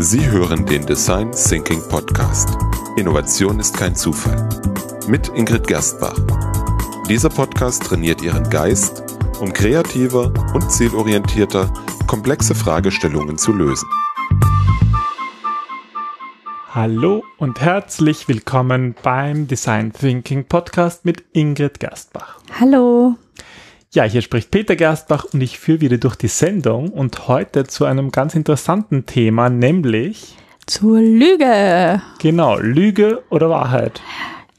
[0.00, 2.56] Sie hören den Design Thinking Podcast.
[2.96, 4.48] Innovation ist kein Zufall.
[5.08, 6.16] Mit Ingrid Gerstbach.
[7.08, 9.02] Dieser Podcast trainiert Ihren Geist,
[9.40, 11.72] um kreativer und zielorientierter
[12.06, 13.88] komplexe Fragestellungen zu lösen.
[16.72, 22.38] Hallo und herzlich willkommen beim Design Thinking Podcast mit Ingrid Gerstbach.
[22.60, 23.16] Hallo.
[23.94, 27.86] Ja, hier spricht Peter Gerstbach und ich führe wieder durch die Sendung und heute zu
[27.86, 30.36] einem ganz interessanten Thema, nämlich
[30.66, 32.02] zur Lüge.
[32.20, 34.02] Genau, Lüge oder Wahrheit.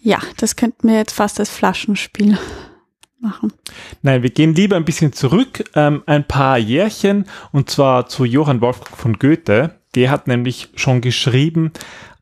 [0.02, 2.40] Ja, das könnten wir jetzt fast als Flaschenspiel
[3.20, 3.54] machen.
[4.02, 8.62] Nein, wir gehen lieber ein bisschen zurück, ähm, ein paar Jährchen, und zwar zu Johann
[8.62, 9.76] Wolfgang von Goethe.
[9.94, 11.72] Der hat nämlich schon geschrieben,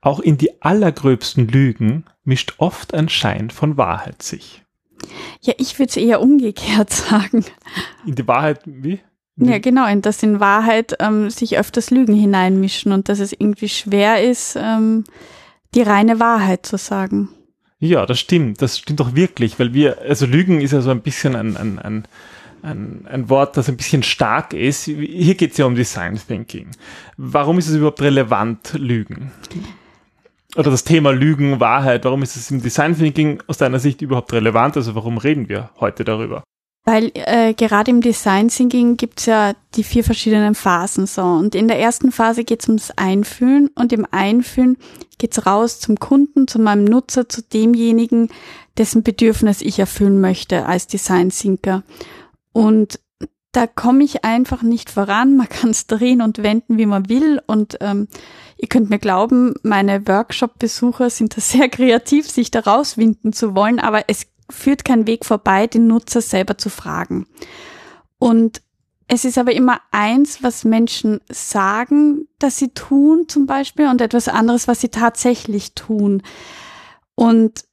[0.01, 4.66] auch in die allergröbsten Lügen mischt oft ein Schein von Wahrheit sich.
[5.41, 7.45] Ja, ich würde es eher umgekehrt sagen.
[8.05, 8.99] In die Wahrheit, wie?
[9.39, 13.69] Ja, genau, in dass in Wahrheit ähm, sich öfters Lügen hineinmischen und dass es irgendwie
[13.69, 15.03] schwer ist, ähm,
[15.75, 17.29] die reine Wahrheit zu sagen.
[17.79, 18.61] Ja, das stimmt.
[18.61, 21.77] Das stimmt doch wirklich, weil wir, also Lügen ist ja so ein bisschen ein, ein,
[21.77, 22.07] ein,
[22.63, 24.85] ein, ein Wort, das ein bisschen stark ist.
[24.85, 26.69] Hier geht es ja um Design Thinking.
[27.17, 29.31] Warum ist es überhaupt relevant, Lügen?
[30.57, 34.33] Oder das Thema Lügen, Wahrheit, warum ist es im Design Thinking aus deiner Sicht überhaupt
[34.33, 34.75] relevant?
[34.75, 36.43] Also warum reden wir heute darüber?
[36.83, 41.21] Weil äh, gerade im Design Thinking gibt's ja die vier verschiedenen Phasen so.
[41.21, 44.77] Und in der ersten Phase geht's ums Einfühlen und im Einfühlen
[45.17, 48.29] geht's raus zum Kunden, zu meinem Nutzer, zu demjenigen,
[48.77, 51.83] dessen Bedürfnis ich erfüllen möchte als Design Thinker.
[52.53, 52.99] Und
[53.51, 55.37] da komme ich einfach nicht voran.
[55.37, 57.41] Man kann es drehen und wenden, wie man will.
[57.47, 58.07] Und ähm,
[58.57, 63.79] Ihr könnt mir glauben, meine Workshop-Besucher sind da sehr kreativ, sich da rauswinden zu wollen,
[63.79, 67.27] aber es führt kein Weg vorbei, den Nutzer selber zu fragen.
[68.17, 68.61] Und
[69.07, 74.27] es ist aber immer eins, was Menschen sagen, dass sie tun zum Beispiel und etwas
[74.27, 76.23] anderes, was sie tatsächlich tun.
[77.15, 77.65] Und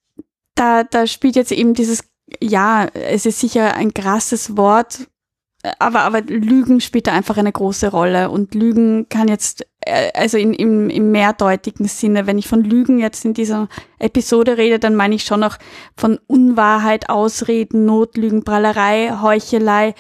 [0.55, 2.04] da, da spielt jetzt eben dieses,
[2.41, 5.09] ja, es ist sicher ein krasses Wort,
[5.78, 10.36] aber, aber Lügen spielt da einfach eine große Rolle und Lügen kann jetzt, äh, also
[10.36, 14.94] in, im, im mehrdeutigen Sinne, wenn ich von Lügen jetzt in dieser Episode rede, dann
[14.94, 15.56] meine ich schon noch
[15.97, 19.94] von Unwahrheit, Ausreden, Notlügen, Prallerei, Heuchelei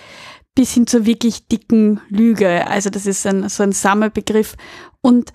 [0.54, 2.66] bis hin zur wirklich dicken Lüge.
[2.68, 4.56] Also das ist ein, so ein Sammelbegriff.
[5.00, 5.32] Und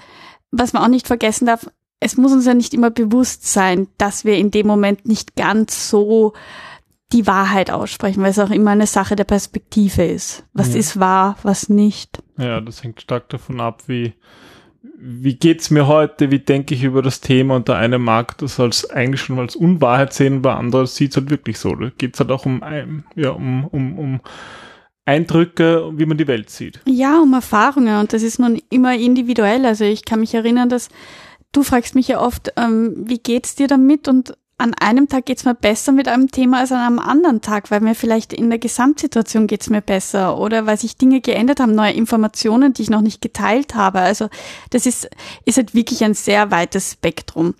[0.51, 1.69] was man auch nicht vergessen darf,
[1.99, 5.89] es muss uns ja nicht immer bewusst sein, dass wir in dem Moment nicht ganz
[5.89, 6.33] so
[7.11, 10.45] die Wahrheit aussprechen, weil es auch immer eine Sache der Perspektive ist.
[10.53, 10.79] Was ja.
[10.79, 12.21] ist wahr, was nicht.
[12.37, 14.13] Ja, das hängt stark davon ab, wie,
[14.97, 18.59] wie geht's mir heute, wie denke ich über das Thema und der eine mag das
[18.59, 21.73] als eigentlich schon als Unwahrheit sehen, der andere sieht es halt wirklich so.
[21.75, 22.61] Da geht's halt auch um,
[23.15, 24.19] ja, um, um, um
[25.05, 26.79] Eindrücke, wie man die Welt sieht.
[26.85, 29.65] Ja, um Erfahrungen und das ist nun immer individuell.
[29.65, 30.89] Also ich kann mich erinnern, dass
[31.51, 35.45] du fragst mich ja oft, ähm, wie geht's dir damit und an einem Tag geht's
[35.45, 38.59] mir besser mit einem Thema als an einem anderen Tag, weil mir vielleicht in der
[38.59, 42.99] Gesamtsituation geht's mir besser oder weil sich Dinge geändert haben, neue Informationen, die ich noch
[42.99, 44.01] nicht geteilt habe.
[44.01, 44.27] Also
[44.69, 45.09] das ist,
[45.45, 47.55] ist halt wirklich ein sehr weites Spektrum.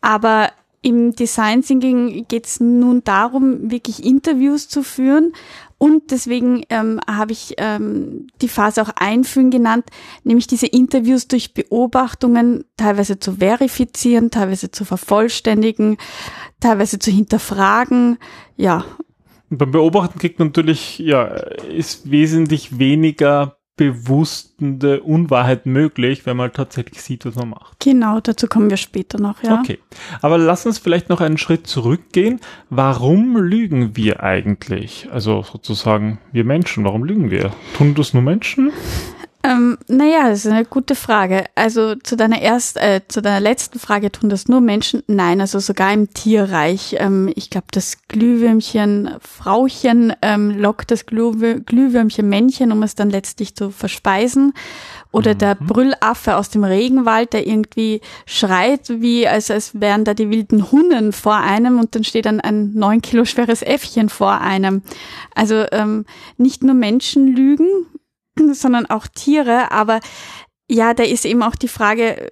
[0.00, 0.50] Aber
[0.84, 5.32] im Design Thinking geht's nun darum, wirklich Interviews zu führen
[5.78, 9.86] und deswegen ähm, habe ich ähm, die Phase auch einfügen genannt,
[10.24, 15.96] nämlich diese Interviews durch Beobachtungen teilweise zu verifizieren, teilweise zu vervollständigen,
[16.60, 18.18] teilweise zu hinterfragen.
[18.56, 18.84] Ja.
[19.48, 27.02] beim Beobachten kriegt man natürlich, ja, ist wesentlich weniger bewusstende Unwahrheit möglich, wenn man tatsächlich
[27.02, 27.80] sieht, was man macht.
[27.80, 29.60] Genau, dazu kommen wir später noch, ja.
[29.60, 29.80] Okay.
[30.22, 32.40] Aber lass uns vielleicht noch einen Schritt zurückgehen.
[32.70, 35.08] Warum lügen wir eigentlich?
[35.10, 37.52] Also sozusagen wir Menschen, warum lügen wir?
[37.76, 38.70] Tun das nur Menschen?
[39.44, 41.44] Ähm, naja, das ist eine gute Frage.
[41.54, 45.02] Also zu deiner erst, äh, zu deiner letzten Frage tun das nur Menschen?
[45.06, 46.96] Nein, also sogar im Tierreich.
[46.98, 53.10] Ähm, ich glaube, das Glühwürmchen Frauchen ähm, lockt das Glühwür Glühwürmchen Männchen, um es dann
[53.10, 54.54] letztlich zu verspeisen.
[55.12, 55.38] Oder mhm.
[55.38, 60.72] der Brüllaffe aus dem Regenwald, der irgendwie schreit, wie als, als wären da die wilden
[60.72, 64.80] Hunnen vor einem und dann steht dann ein neun Kilo schweres Äffchen vor einem.
[65.34, 66.06] Also ähm,
[66.38, 67.68] nicht nur Menschen lügen,
[68.52, 69.70] sondern auch Tiere.
[69.70, 70.00] Aber
[70.68, 72.30] ja, da ist eben auch die Frage,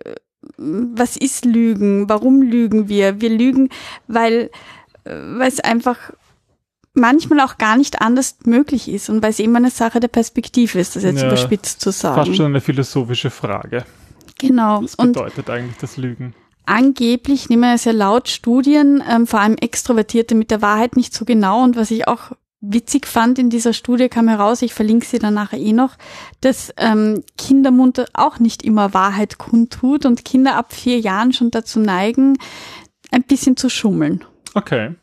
[0.57, 2.09] was ist Lügen?
[2.09, 3.21] Warum lügen wir?
[3.21, 3.69] Wir lügen,
[4.09, 4.51] weil,
[5.05, 6.13] weil es einfach
[6.95, 10.79] manchmal auch gar nicht anders möglich ist und weil es eben eine Sache der Perspektive
[10.79, 12.17] ist, das jetzt ja, überspitzt zu sagen.
[12.17, 13.85] Fast schon eine philosophische Frage.
[14.39, 14.83] Genau.
[14.83, 16.35] Was bedeutet und eigentlich das Lügen?
[16.67, 21.13] Angeblich nehmen wir es ja laut Studien, ähm, vor allem Extrovertierte mit der Wahrheit nicht
[21.13, 22.33] so genau und was ich auch
[22.63, 25.97] witzig fand in dieser Studie, kam heraus, ich verlinke sie dann nachher eh noch,
[26.41, 31.81] dass ähm, Kindermund auch nicht immer Wahrheit kundtut und Kinder ab vier Jahren schon dazu
[31.81, 32.39] neigen,
[33.11, 34.25] ein bisschen zu schummeln.
[34.55, 34.95] Okay.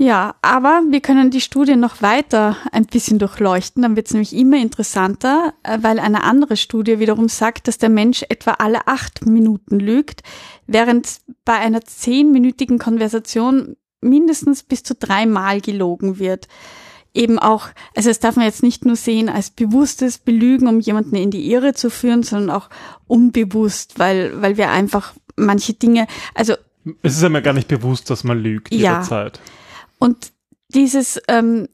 [0.00, 4.34] Ja, aber wir können die Studie noch weiter ein bisschen durchleuchten, dann wird es nämlich
[4.34, 9.26] immer interessanter, äh, weil eine andere Studie wiederum sagt, dass der Mensch etwa alle acht
[9.26, 10.22] Minuten lügt,
[10.68, 16.48] während bei einer zehnminütigen Konversation mindestens bis zu dreimal gelogen wird.
[17.14, 21.16] Eben auch, also das darf man jetzt nicht nur sehen als bewusstes Belügen, um jemanden
[21.16, 22.68] in die Irre zu führen, sondern auch
[23.06, 26.54] unbewusst, weil, weil wir einfach manche Dinge, also.
[27.02, 29.40] Es ist ja gar nicht bewusst, dass man lügt ja, jederzeit.
[29.98, 30.32] Und
[30.68, 31.68] dieses ähm,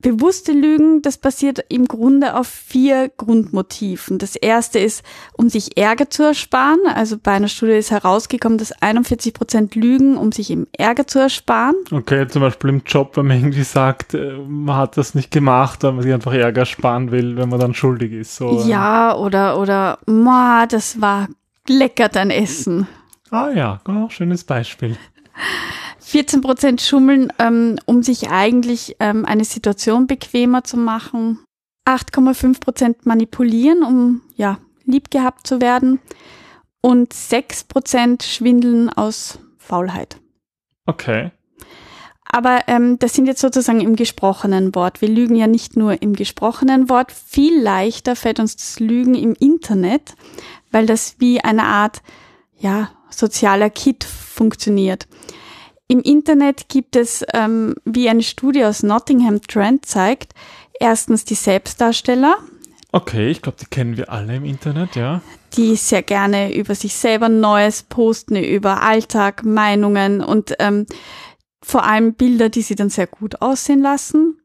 [0.00, 4.18] bewusste Lügen, das basiert im Grunde auf vier Grundmotiven.
[4.18, 6.80] Das erste ist, um sich Ärger zu ersparen.
[6.94, 11.18] Also bei einer Studie ist herausgekommen, dass 41 Prozent lügen, um sich eben Ärger zu
[11.18, 11.74] ersparen.
[11.90, 15.82] Okay, zum Beispiel im Job, wenn man irgendwie sagt, äh, man hat das nicht gemacht,
[15.82, 18.36] weil man sich einfach Ärger sparen will, wenn man dann schuldig ist.
[18.36, 18.64] So.
[18.66, 21.28] Ja, oder, oder, ma, das war
[21.68, 22.86] lecker dein Essen.
[23.30, 24.96] Ah ja, oh, schönes Beispiel.
[26.00, 31.38] 14 Prozent schummeln, ähm, um sich eigentlich ähm, eine Situation bequemer zu machen.
[31.86, 36.00] 8,5 Prozent manipulieren, um ja lieb gehabt zu werden.
[36.80, 40.16] Und 6 Prozent schwindeln aus Faulheit.
[40.86, 41.30] Okay.
[42.32, 45.00] Aber ähm, das sind jetzt sozusagen im gesprochenen Wort.
[45.00, 47.10] Wir lügen ja nicht nur im gesprochenen Wort.
[47.10, 50.14] Viel leichter fällt uns das Lügen im Internet,
[50.70, 52.02] weil das wie eine Art
[52.56, 55.08] ja sozialer Kit funktioniert.
[55.90, 60.34] Im Internet gibt es, ähm, wie eine Studie aus Nottingham Trend zeigt,
[60.78, 62.38] erstens die Selbstdarsteller.
[62.92, 65.20] Okay, ich glaube, die kennen wir alle im Internet, ja.
[65.54, 70.86] Die sehr gerne über sich selber Neues posten, über Alltag, Meinungen und ähm,
[71.60, 74.38] vor allem Bilder, die sie dann sehr gut aussehen lassen.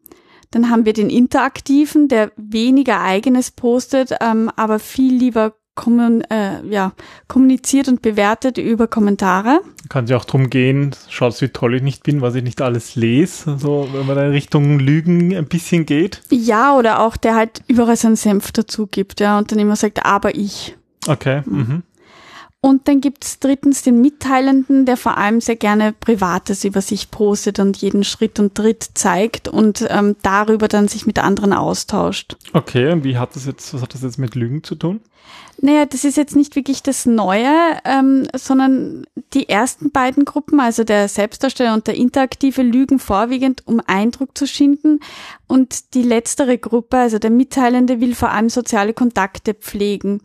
[0.50, 6.66] Dann haben wir den Interaktiven, der weniger eigenes postet, ähm, aber viel lieber kommun, äh,
[6.68, 6.94] ja,
[7.27, 9.62] kommuniziert und bewertet über Kommentare.
[9.89, 12.95] Kann sich auch darum gehen, schaut, wie toll ich nicht bin, was ich nicht alles
[12.95, 16.22] lese, also wenn man in Richtung Lügen ein bisschen geht.
[16.30, 20.06] Ja, oder auch der halt überall seinen Senf dazu gibt, ja, und dann immer sagt,
[20.06, 20.75] aber ich.
[21.07, 21.44] Okay.
[21.45, 21.83] Mhm.
[22.65, 27.59] Und dann gibt's drittens den Mitteilenden, der vor allem sehr gerne Privates über sich postet
[27.59, 32.38] und jeden Schritt und Tritt zeigt und ähm, darüber dann sich mit anderen austauscht.
[32.53, 35.01] Okay, und wie hat das jetzt, was hat das jetzt mit Lügen zu tun?
[35.62, 37.53] Naja, das ist jetzt nicht wirklich das Neue,
[37.85, 43.79] ähm, sondern die ersten beiden Gruppen, also der Selbstdarsteller und der interaktive Lügen vorwiegend, um
[43.85, 45.01] Eindruck zu schinden.
[45.45, 50.21] Und die letztere Gruppe, also der Mitteilende, will vor allem soziale Kontakte pflegen.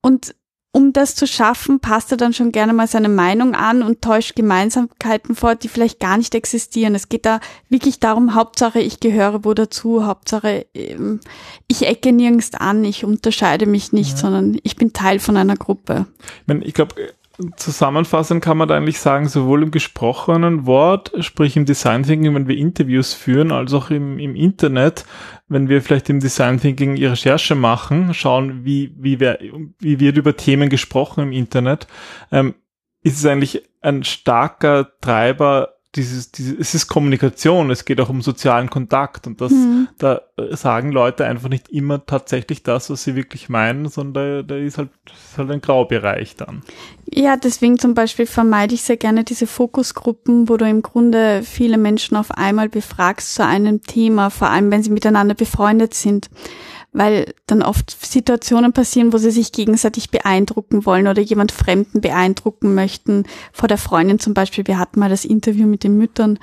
[0.00, 0.34] Und
[0.72, 4.36] um das zu schaffen, passt er dann schon gerne mal seine Meinung an und täuscht
[4.36, 6.94] Gemeinsamkeiten vor, die vielleicht gar nicht existieren.
[6.94, 7.40] Es geht da
[7.70, 11.20] wirklich darum, Hauptsache ich gehöre wo dazu, Hauptsache ähm,
[11.66, 14.16] ich ecke nirgends an, ich unterscheide mich nicht, ja.
[14.18, 16.06] sondern ich bin Teil von einer Gruppe.
[16.22, 16.94] Ich, mein, ich glaube,
[17.56, 22.48] zusammenfassend kann man da eigentlich sagen, sowohl im gesprochenen Wort, sprich im Design Thinking, wenn
[22.48, 25.04] wir Interviews führen, als auch im, im Internet,
[25.48, 29.38] wenn wir vielleicht im Design Thinking Recherche machen, schauen, wie, wie, wer,
[29.78, 31.86] wie wird über Themen gesprochen im Internet,
[32.32, 32.54] ähm,
[33.02, 38.22] ist es eigentlich ein starker Treiber dieses, dieses, es ist Kommunikation, es geht auch um
[38.22, 39.88] sozialen Kontakt und das, mhm.
[39.98, 40.20] da
[40.50, 44.78] sagen Leute einfach nicht immer tatsächlich das, was sie wirklich meinen, sondern da, da ist
[44.78, 46.62] halt, ist halt ein Graubereich dann.
[47.10, 51.78] Ja, deswegen zum Beispiel vermeide ich sehr gerne diese Fokusgruppen, wo du im Grunde viele
[51.78, 56.28] Menschen auf einmal befragst zu einem Thema, vor allem wenn sie miteinander befreundet sind
[56.96, 62.74] weil dann oft Situationen passieren, wo sie sich gegenseitig beeindrucken wollen oder jemand Fremden beeindrucken
[62.74, 63.24] möchten.
[63.52, 66.38] Vor der Freundin zum Beispiel, wir hatten mal das Interview mit den Müttern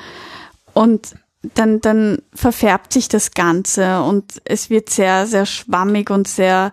[0.73, 1.15] und
[1.55, 6.71] dann, dann verfärbt sich das Ganze und es wird sehr, sehr schwammig und sehr,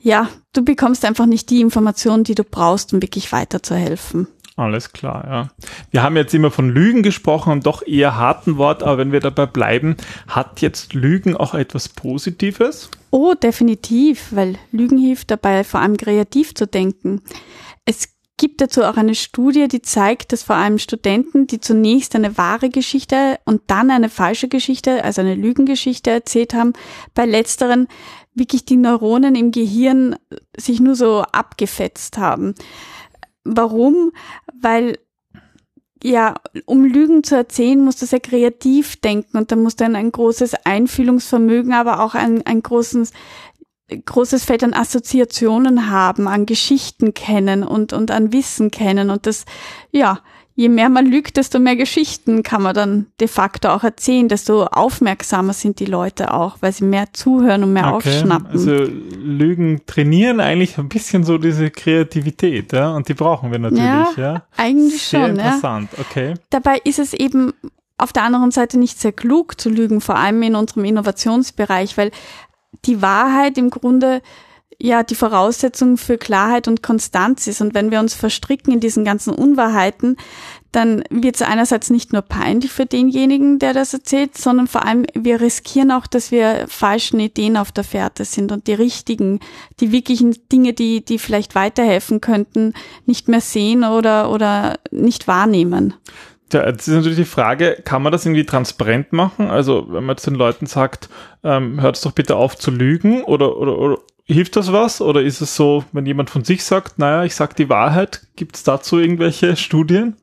[0.00, 4.26] ja, du bekommst einfach nicht die Informationen, die du brauchst, um wirklich weiterzuhelfen.
[4.56, 5.48] Alles klar, ja.
[5.90, 9.18] Wir haben jetzt immer von Lügen gesprochen und doch eher harten Wort, aber wenn wir
[9.18, 9.96] dabei bleiben,
[10.28, 12.88] hat jetzt Lügen auch etwas Positives?
[13.10, 17.20] Oh, definitiv, weil Lügen hilft dabei, vor allem kreativ zu denken.
[17.84, 22.36] Es gibt dazu auch eine Studie, die zeigt, dass vor allem Studenten, die zunächst eine
[22.38, 26.72] wahre Geschichte und dann eine falsche Geschichte, also eine Lügengeschichte erzählt haben,
[27.14, 27.88] bei letzteren
[28.34, 30.16] wirklich die Neuronen im Gehirn
[30.56, 32.54] sich nur so abgefetzt haben.
[33.44, 34.12] Warum?
[34.64, 34.98] Weil
[36.02, 36.34] ja,
[36.66, 40.54] um Lügen zu erzählen, musst du sehr kreativ denken und da musst du ein, großes
[40.66, 43.12] Einfühlungsvermögen, aber auch ein, ein großes,
[44.04, 49.46] großes Feld an Assoziationen haben, an Geschichten kennen und, und an Wissen kennen und das,
[49.92, 50.20] ja,
[50.56, 54.64] je mehr man lügt, desto mehr Geschichten kann man dann de facto auch erzählen, desto
[54.64, 57.94] aufmerksamer sind die Leute auch, weil sie mehr zuhören und mehr okay.
[57.96, 58.50] aufschnappen.
[58.50, 63.82] Also Lügen trainieren eigentlich ein bisschen so diese Kreativität, ja, und die brauchen wir natürlich,
[63.82, 64.34] ja.
[64.34, 64.42] ja.
[64.56, 65.98] Eigentlich sehr schon, interessant, ja.
[66.00, 66.34] okay.
[66.50, 67.52] Dabei ist es eben
[67.98, 72.10] auf der anderen Seite nicht sehr klug zu lügen, vor allem in unserem Innovationsbereich, weil
[72.84, 74.20] die Wahrheit im Grunde
[74.80, 77.60] ja die Voraussetzung für Klarheit und Konstanz ist.
[77.60, 80.16] Und wenn wir uns verstricken in diesen ganzen Unwahrheiten,
[80.72, 85.06] dann wird es einerseits nicht nur peinlich für denjenigen, der das erzählt, sondern vor allem
[85.14, 89.40] wir riskieren auch, dass wir falschen Ideen auf der Fährte sind und die richtigen,
[89.80, 92.74] die wirklichen Dinge, die, die vielleicht weiterhelfen könnten,
[93.06, 95.94] nicht mehr sehen oder, oder nicht wahrnehmen.
[96.52, 99.50] Ja, jetzt ist natürlich die Frage, kann man das irgendwie transparent machen?
[99.50, 101.08] Also, wenn man jetzt den Leuten sagt,
[101.42, 105.00] ähm, hört doch bitte auf zu lügen oder, oder, oder hilft das was?
[105.00, 108.56] Oder ist es so, wenn jemand von sich sagt, naja, ich sag die Wahrheit, gibt
[108.56, 110.16] es dazu irgendwelche Studien?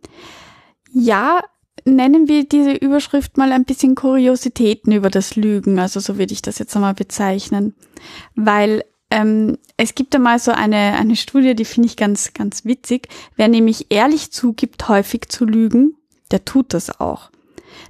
[0.93, 1.41] Ja,
[1.85, 5.79] nennen wir diese Überschrift mal ein bisschen Kuriositäten über das Lügen.
[5.79, 7.75] Also so würde ich das jetzt einmal bezeichnen.
[8.35, 13.07] Weil ähm, es gibt einmal so eine, eine Studie, die finde ich ganz, ganz witzig.
[13.35, 15.95] Wer nämlich ehrlich zugibt, häufig zu lügen,
[16.31, 17.29] der tut das auch.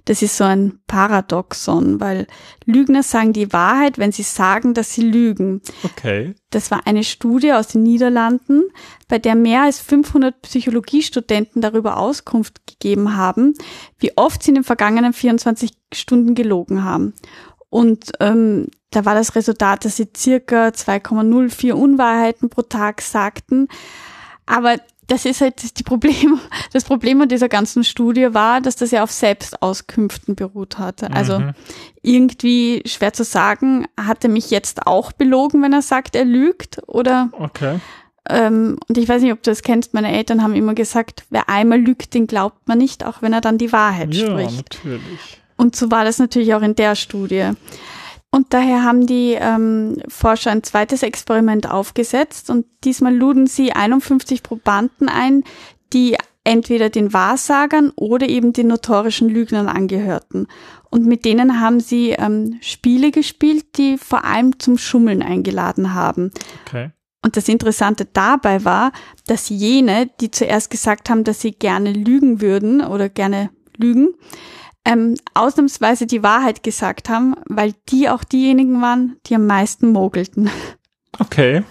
[0.06, 2.28] Das ist so ein Paradoxon, weil
[2.66, 5.62] Lügner sagen die Wahrheit, wenn sie sagen, dass sie lügen.
[5.84, 6.36] Okay.
[6.50, 8.64] Das war eine Studie aus den Niederlanden,
[9.08, 13.54] bei der mehr als 500 Psychologiestudenten darüber Auskunft gegeben haben,
[14.00, 17.14] wie oft sie in den vergangenen 24 Stunden gelogen haben.
[17.70, 23.70] Und ähm, da war das Resultat, dass sie circa 2,04 Unwahrheiten pro Tag sagten.
[24.46, 24.76] Aber
[25.12, 26.40] das ist halt die Problem,
[26.74, 31.12] das Problem an dieser ganzen Studie war, dass das ja auf Selbstauskünften beruht hatte.
[31.12, 31.52] Also mhm.
[32.02, 36.82] irgendwie schwer zu sagen, hat er mich jetzt auch belogen, wenn er sagt, er lügt
[36.88, 37.30] oder?
[37.34, 37.80] Okay.
[38.30, 39.94] Ähm, und ich weiß nicht, ob du das kennst.
[39.94, 43.42] Meine Eltern haben immer gesagt, wer einmal lügt, den glaubt man nicht, auch wenn er
[43.42, 44.58] dann die Wahrheit ja, spricht.
[44.72, 45.42] Natürlich.
[45.58, 47.52] Und so war das natürlich auch in der Studie.
[48.32, 54.42] Und daher haben die ähm, Forscher ein zweites Experiment aufgesetzt und diesmal luden sie 51
[54.42, 55.44] Probanden ein,
[55.92, 60.48] die entweder den Wahrsagern oder eben den notorischen Lügnern angehörten.
[60.90, 66.32] Und mit denen haben sie ähm, Spiele gespielt, die vor allem zum Schummeln eingeladen haben.
[66.66, 66.92] Okay.
[67.24, 68.92] Und das Interessante dabei war,
[69.28, 74.10] dass jene, die zuerst gesagt haben, dass sie gerne lügen würden oder gerne lügen,
[74.86, 80.50] ähm, ausnahmsweise die Wahrheit gesagt haben, weil die auch diejenigen waren, die am meisten mogelten.
[81.20, 81.64] Okay.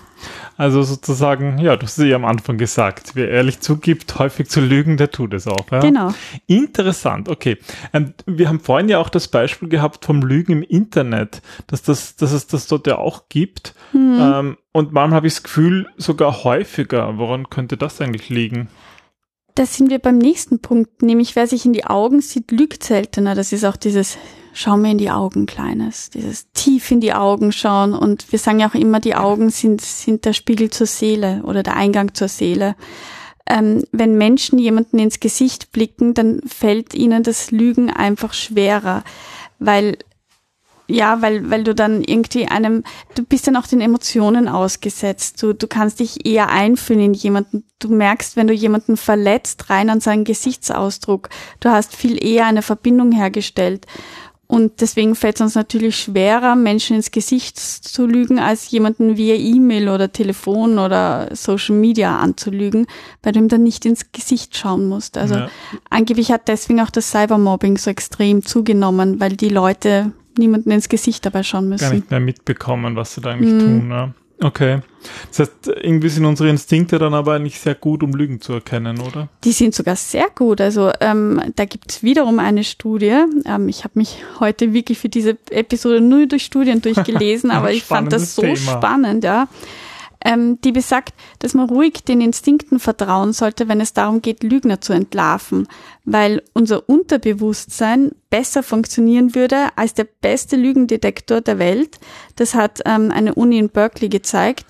[0.57, 4.61] Also sozusagen, ja, du hast es ja am Anfang gesagt, wer ehrlich zugibt, häufig zu
[4.61, 5.71] lügen, der tut es auch.
[5.71, 5.81] Ja?
[5.81, 6.12] Genau.
[6.47, 7.57] Interessant, okay.
[7.95, 12.17] Ähm, wir haben vorhin ja auch das Beispiel gehabt vom Lügen im Internet, dass, das,
[12.17, 13.75] dass es das dort ja auch gibt.
[13.95, 14.19] Mhm.
[14.21, 17.17] Ähm, und manchmal habe ich das Gefühl, sogar häufiger.
[17.17, 18.69] Woran könnte das eigentlich liegen?
[19.54, 23.35] Da sind wir beim nächsten Punkt, nämlich wer sich in die Augen sieht, lügt seltener.
[23.35, 24.16] Das ist auch dieses
[24.52, 27.95] Schau mir in die Augen, Kleines, dieses tief in die Augen schauen.
[27.95, 31.62] Und wir sagen ja auch immer, die Augen sind, sind der Spiegel zur Seele oder
[31.62, 32.75] der Eingang zur Seele.
[33.47, 39.04] Ähm, wenn Menschen jemanden ins Gesicht blicken, dann fällt ihnen das Lügen einfach schwerer,
[39.59, 39.99] weil
[40.90, 45.42] ja, weil, weil du dann irgendwie einem, du bist dann auch den Emotionen ausgesetzt.
[45.42, 47.64] Du, du kannst dich eher einfühlen in jemanden.
[47.78, 51.28] Du merkst, wenn du jemanden verletzt, rein an seinen Gesichtsausdruck.
[51.61, 53.87] Du hast viel eher eine Verbindung hergestellt.
[54.50, 59.37] Und deswegen fällt es uns natürlich schwerer, Menschen ins Gesicht zu lügen, als jemanden via
[59.37, 62.88] E-Mail oder Telefon oder Social Media anzulügen,
[63.23, 65.16] bei dem dann nicht ins Gesicht schauen musst.
[65.16, 65.50] Also ja.
[65.88, 71.25] angeblich hat deswegen auch das Cybermobbing so extrem zugenommen, weil die Leute niemanden ins Gesicht
[71.26, 71.84] dabei schauen müssen.
[71.84, 73.58] Gar nicht mehr mitbekommen, was sie da eigentlich mm.
[73.58, 73.88] tun.
[73.88, 74.14] Ne?
[74.42, 74.80] Okay.
[75.28, 79.00] Das heißt, irgendwie sind unsere Instinkte dann aber nicht sehr gut, um Lügen zu erkennen,
[79.00, 79.28] oder?
[79.44, 80.60] Die sind sogar sehr gut.
[80.60, 83.25] Also ähm, da gibt es wiederum eine Studie.
[83.44, 87.84] Ähm, ich habe mich heute wirklich für diese Episode nur durch Studien durchgelesen, aber ich
[87.84, 88.56] fand das so Thema.
[88.56, 89.49] spannend, ja
[90.24, 94.80] ähm, die besagt, dass man ruhig den Instinkten vertrauen sollte, wenn es darum geht, Lügner
[94.80, 95.66] zu entlarven,
[96.04, 101.98] weil unser Unterbewusstsein besser funktionieren würde als der beste Lügendetektor der Welt.
[102.36, 104.66] Das hat ähm, eine Uni in Berkeley gezeigt.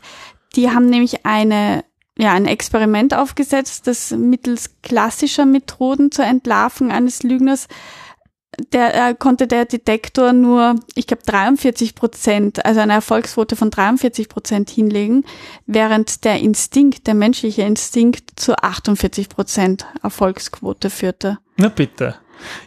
[0.57, 1.85] Die haben nämlich eine
[2.19, 7.67] ja, ein Experiment aufgesetzt, das mittels klassischer Methoden zur Entlarvung eines Lügners
[8.73, 14.29] der äh, konnte der Detektor nur, ich glaube, 43 Prozent, also eine Erfolgsquote von 43
[14.29, 15.25] Prozent hinlegen,
[15.67, 21.39] während der Instinkt, der menschliche Instinkt zu 48 Prozent Erfolgsquote führte.
[21.57, 22.17] Na bitte.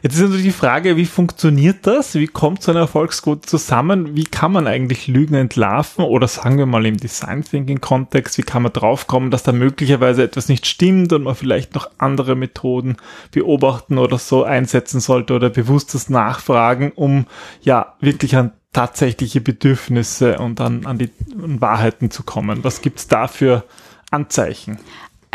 [0.02, 2.16] Jetzt ist natürlich die Frage, wie funktioniert das?
[2.16, 4.16] Wie kommt so eine Erfolgsquote zusammen?
[4.16, 6.06] Wie kann man eigentlich Lügen entlarven?
[6.06, 10.24] Oder sagen wir mal im Design Thinking Kontext, wie kann man draufkommen, dass da möglicherweise
[10.24, 12.98] etwas nicht stimmt und man vielleicht noch andere Methoden
[13.32, 17.26] beobachten oder so einsetzen sollte oder bewusstes Nachfragen, um
[17.62, 22.64] ja wirklich an tatsächliche Bedürfnisse und an, an die Wahrheiten zu kommen.
[22.64, 23.64] Was gibt's da für
[24.10, 24.80] Anzeichen?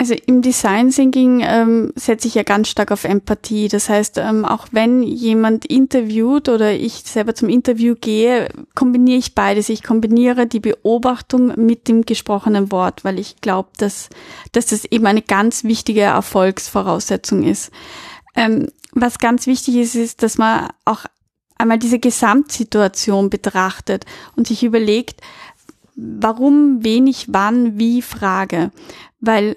[0.01, 3.67] Also im Design Thinking ähm, setze ich ja ganz stark auf Empathie.
[3.67, 9.35] Das heißt, ähm, auch wenn jemand interviewt oder ich selber zum Interview gehe, kombiniere ich
[9.35, 9.69] beides.
[9.69, 14.09] Ich kombiniere die Beobachtung mit dem gesprochenen Wort, weil ich glaube, dass,
[14.53, 17.73] dass das eben eine ganz wichtige Erfolgsvoraussetzung ist.
[18.37, 21.07] Ähm, was ganz wichtig ist, ist, dass man auch
[21.57, 25.23] einmal diese Gesamtsituation betrachtet und sich überlegt,
[25.97, 28.71] warum, wenig, wann, wie frage.
[29.19, 29.57] Weil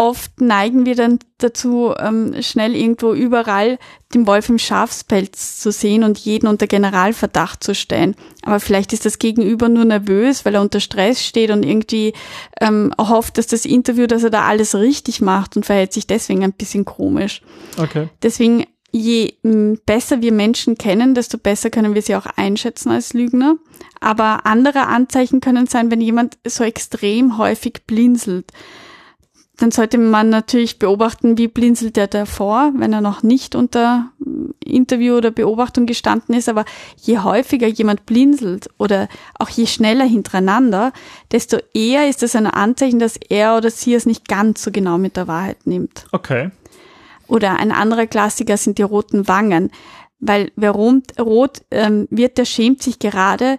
[0.00, 3.78] oft neigen wir dann dazu, ähm, schnell irgendwo überall
[4.14, 8.16] den Wolf im Schafspelz zu sehen und jeden unter Generalverdacht zu stellen.
[8.42, 12.14] Aber vielleicht ist das Gegenüber nur nervös, weil er unter Stress steht und irgendwie
[12.62, 16.44] ähm, hofft, dass das Interview, dass er da alles richtig macht und verhält sich deswegen
[16.44, 17.42] ein bisschen komisch.
[17.76, 18.08] Okay.
[18.22, 19.34] Deswegen, je
[19.84, 23.56] besser wir Menschen kennen, desto besser können wir sie auch einschätzen als Lügner.
[24.00, 28.50] Aber andere Anzeichen können sein, wenn jemand so extrem häufig blinzelt
[29.60, 34.10] dann sollte man natürlich beobachten, wie blinzelt er davor, wenn er noch nicht unter
[34.64, 36.48] Interview oder Beobachtung gestanden ist.
[36.48, 36.64] Aber
[36.96, 39.06] je häufiger jemand blinzelt oder
[39.38, 40.94] auch je schneller hintereinander,
[41.30, 44.96] desto eher ist es ein Anzeichen, dass er oder sie es nicht ganz so genau
[44.96, 46.06] mit der Wahrheit nimmt.
[46.12, 46.50] Okay.
[47.26, 49.70] Oder ein anderer Klassiker sind die roten Wangen.
[50.20, 53.58] Weil wer rot, rot ähm, wird, der schämt sich gerade.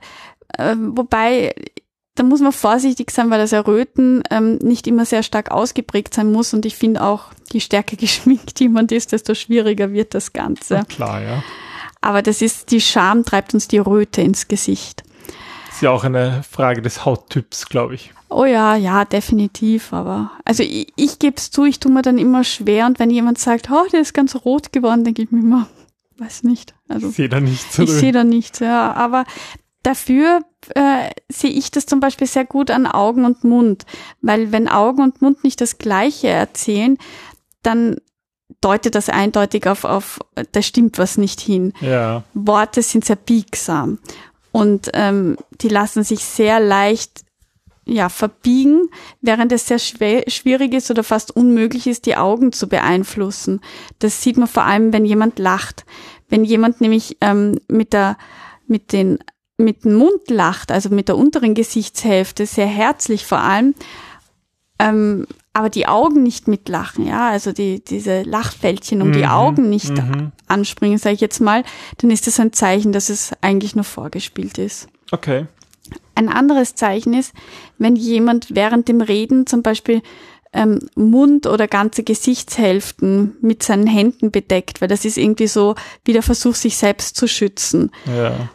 [0.58, 1.54] Ähm, wobei
[2.22, 6.32] da muss man vorsichtig sein, weil das Erröten ähm, nicht immer sehr stark ausgeprägt sein
[6.32, 6.54] muss.
[6.54, 10.76] Und ich finde auch, je stärker geschminkt jemand ist, desto schwieriger wird das Ganze.
[10.76, 11.44] Ja, klar, ja.
[12.00, 15.04] Aber das ist, die Scham treibt uns die Röte ins Gesicht.
[15.72, 18.14] Ist ja auch eine Frage des Hauttyps, glaube ich.
[18.30, 19.92] Oh ja, ja, definitiv.
[19.92, 22.86] Aber also ich, ich gebe es zu, ich tue mir dann immer schwer.
[22.86, 25.68] Und wenn jemand sagt, oh, der ist ganz rot geworden, denke ich mir immer,
[26.20, 26.76] weiß nicht.
[26.88, 27.80] Also, ich sehe da nichts.
[27.80, 28.94] Ich sehe da nichts, ja.
[28.94, 29.26] Aber
[29.84, 30.42] Dafür
[30.76, 33.86] äh, sehe ich das zum Beispiel sehr gut an Augen und Mund,
[34.22, 36.98] weil wenn Augen und Mund nicht das Gleiche erzählen,
[37.64, 37.98] dann
[38.60, 40.20] deutet das eindeutig auf, auf
[40.52, 41.74] da stimmt was nicht hin.
[41.82, 42.24] Ja.
[42.34, 43.98] Worte sind sehr biegsam
[44.52, 47.24] und ähm, die lassen sich sehr leicht
[47.86, 48.90] ja, verbiegen,
[49.22, 53.62] während es sehr schwer, schwierig ist oder fast unmöglich ist, die Augen zu beeinflussen.
[54.00, 55.86] Das sieht man vor allem, wenn jemand lacht.
[56.30, 58.18] Wenn jemand nämlich ähm, mit der
[58.68, 59.20] mit den
[59.64, 63.76] mit dem Mund lacht, also mit der unteren Gesichtshälfte, sehr herzlich vor allem,
[64.80, 69.70] ähm, aber die Augen nicht mitlachen, ja, also die, diese Lachfältchen um mhm, die Augen
[69.70, 70.32] nicht mhm.
[70.48, 71.64] anspringen, sage ich jetzt mal,
[71.98, 74.88] dann ist das ein Zeichen, dass es eigentlich nur vorgespielt ist.
[75.12, 75.46] Okay.
[76.16, 77.34] Ein anderes Zeichen ist,
[77.78, 80.02] wenn jemand während dem Reden zum Beispiel
[80.54, 86.14] ähm, Mund oder ganze Gesichtshälften mit seinen Händen bedeckt, weil das ist irgendwie so wie
[86.14, 87.92] der Versuch, sich selbst zu schützen.
[88.06, 88.50] Ja.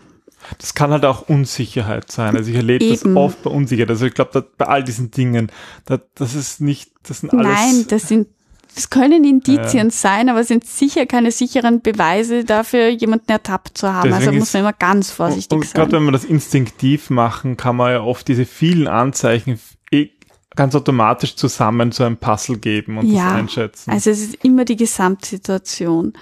[0.58, 2.36] Das kann halt auch Unsicherheit sein.
[2.36, 3.90] Also ich erlebe das oft bei Unsicherheit.
[3.90, 5.50] Also ich glaube, bei all diesen Dingen,
[5.84, 7.46] da, das ist nicht, das sind alles.
[7.46, 8.28] Nein, das sind,
[8.74, 9.90] das können Indizien ja.
[9.90, 14.10] sein, aber sind sicher keine sicheren Beweise dafür, jemanden ertappt zu haben.
[14.10, 15.74] Deswegen also muss man immer ganz vorsichtig und, und sein.
[15.74, 19.58] Gerade wenn man das instinktiv machen, kann man ja oft diese vielen Anzeichen
[19.90, 20.10] eh
[20.54, 23.90] ganz automatisch zusammen zu einem Puzzle geben und ja, das einschätzen.
[23.90, 26.14] Also es ist immer die Gesamtsituation.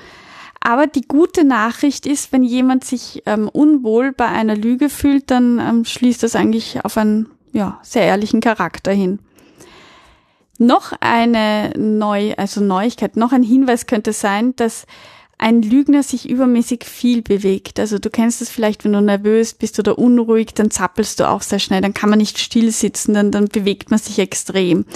[0.67, 5.59] Aber die gute Nachricht ist, wenn jemand sich ähm, unwohl bei einer Lüge fühlt, dann
[5.59, 9.19] ähm, schließt das eigentlich auf einen ja, sehr ehrlichen Charakter hin.
[10.59, 14.87] Noch eine neu, also Neuigkeit, noch ein Hinweis könnte sein, dass
[15.37, 17.79] ein Lügner sich übermäßig viel bewegt.
[17.79, 21.43] Also du kennst es vielleicht, wenn du nervös bist oder unruhig, dann zappelst du auch
[21.43, 24.87] sehr schnell, dann kann man nicht still sitzen, dann, dann bewegt man sich extrem.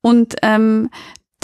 [0.00, 0.88] Und ähm,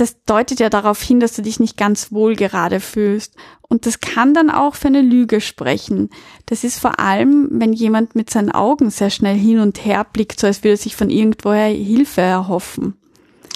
[0.01, 3.37] das deutet ja darauf hin, dass du dich nicht ganz wohl gerade fühlst.
[3.69, 6.09] Und das kann dann auch für eine Lüge sprechen.
[6.47, 10.41] Das ist vor allem, wenn jemand mit seinen Augen sehr schnell hin und her blickt,
[10.41, 12.95] so als würde er sich von irgendwoher Hilfe erhoffen.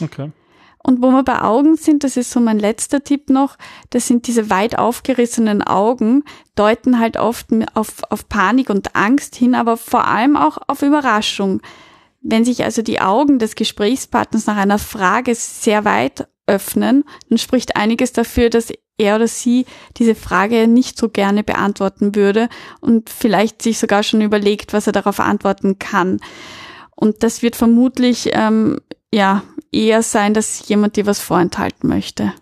[0.03, 0.33] Okay.
[0.87, 3.57] Und wo wir bei Augen sind, das ist so mein letzter Tipp noch,
[3.89, 6.25] das sind diese weit aufgerissenen Augen,
[6.57, 11.63] deuten halt oft auf, auf Panik und Angst hin, aber vor allem auch auf Überraschung.
[12.21, 17.77] Wenn sich also die Augen des Gesprächspartners nach einer Frage sehr weit öffnen, dann spricht
[17.77, 22.49] einiges dafür, dass er oder sie diese Frage nicht so gerne beantworten würde
[22.81, 26.21] und vielleicht sich sogar schon überlegt, was er darauf antworten kann.
[26.95, 28.79] Und das wird vermutlich ähm,
[29.13, 32.33] ja eher sein, dass jemand dir was vorenthalten möchte.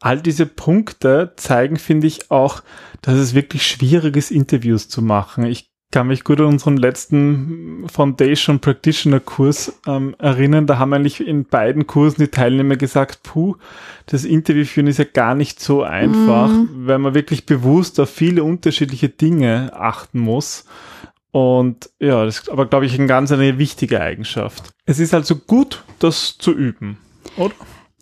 [0.00, 2.62] all diese Punkte zeigen, finde ich auch,
[3.02, 5.44] dass es wirklich schwierig ist, Interviews zu machen.
[5.44, 10.66] Ich kann mich gut an unseren letzten Foundation Practitioner Kurs ähm, erinnern.
[10.66, 13.54] Da haben eigentlich in beiden Kursen die Teilnehmer gesagt, puh,
[14.06, 16.68] das Interview führen ist ja gar nicht so einfach, mhm.
[16.88, 20.64] weil man wirklich bewusst auf viele unterschiedliche Dinge achten muss.
[21.30, 24.70] Und ja, das ist aber, glaube ich, eine ganz eine wichtige Eigenschaft.
[24.86, 26.98] Es ist also gut, das zu üben,
[27.36, 27.54] oder?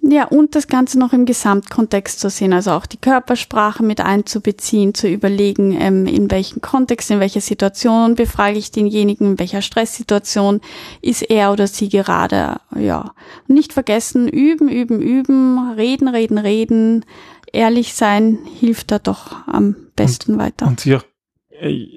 [0.04, 4.94] Ja, und das Ganze noch im Gesamtkontext zu sehen, also auch die Körpersprache mit einzubeziehen,
[4.94, 10.60] zu überlegen, ähm, in welchem Kontext, in welcher Situation befrage ich denjenigen, in welcher Stresssituation
[11.02, 13.14] ist er oder sie gerade, ja.
[13.46, 17.04] Und nicht vergessen, üben, üben, üben, reden, reden, reden,
[17.52, 20.66] ehrlich sein hilft da doch am besten und, weiter.
[20.66, 21.04] Und sich auch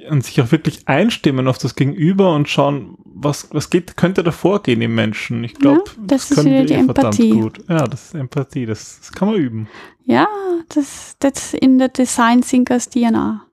[0.09, 4.31] und sich auch wirklich einstimmen auf das Gegenüber und schauen, was, was geht, könnte da
[4.31, 5.43] vorgehen im Menschen.
[5.43, 7.29] Ich glaube, ja, das, das können wir die eh Empathie.
[7.31, 7.63] gut.
[7.67, 9.67] Ja, das ist Empathie, das, das kann man üben.
[10.03, 10.27] Ja,
[10.69, 13.45] das, das in der Design Thinkers DNA.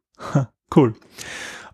[0.77, 0.94] cool.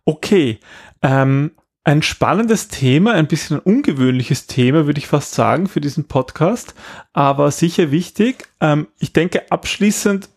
[0.05, 0.61] Okay.
[1.03, 6.05] Ähm, ein spannendes Thema, ein bisschen ein ungewöhnliches Thema, würde ich fast sagen, für diesen
[6.05, 6.75] Podcast,
[7.13, 8.49] aber sicher wichtig.
[8.61, 10.29] Ähm, ich denke, abschließend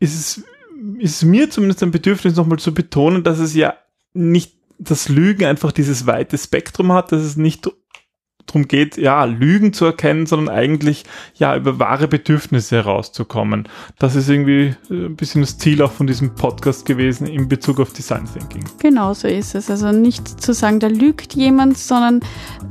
[0.00, 0.44] ist es
[0.98, 3.74] ist mir zumindest ein Bedürfnis, nochmal zu betonen, dass es ja
[4.14, 7.68] nicht das Lügen einfach dieses weite Spektrum hat, dass es nicht
[8.46, 13.68] darum geht, ja, Lügen zu erkennen, sondern eigentlich, ja, über wahre Bedürfnisse herauszukommen.
[13.98, 17.80] Das ist irgendwie äh, ein bisschen das Ziel auch von diesem Podcast gewesen in Bezug
[17.80, 18.64] auf Design Thinking.
[18.78, 19.70] Genau so ist es.
[19.70, 22.20] Also nicht zu sagen, da lügt jemand, sondern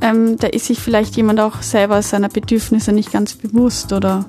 [0.01, 4.25] ähm, da ist sich vielleicht jemand auch selber seiner Bedürfnisse nicht ganz bewusst oder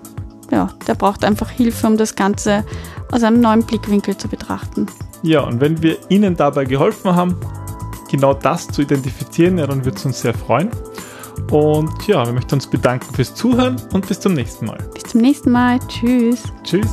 [0.51, 2.65] ja, der braucht einfach Hilfe, um das Ganze
[3.13, 4.87] aus einem neuen Blickwinkel zu betrachten.
[5.23, 7.37] Ja, und wenn wir Ihnen dabei geholfen haben,
[8.11, 10.71] genau das zu identifizieren, ja, dann würde es uns sehr freuen.
[11.51, 14.79] Und ja, wir möchten uns bedanken fürs Zuhören und bis zum nächsten Mal.
[14.95, 15.79] Bis zum nächsten Mal.
[15.89, 16.43] Tschüss.
[16.65, 16.89] Tschüss.